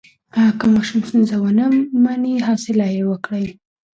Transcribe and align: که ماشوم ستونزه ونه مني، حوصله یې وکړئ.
که 0.59 0.65
ماشوم 0.73 1.01
ستونزه 1.07 1.35
ونه 1.41 1.65
مني، 2.03 2.33
حوصله 2.47 2.87
یې 2.95 3.03
وکړئ. 3.09 3.45